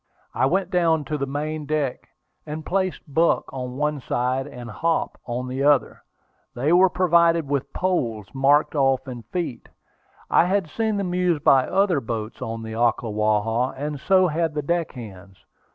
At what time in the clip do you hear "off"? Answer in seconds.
8.73-9.07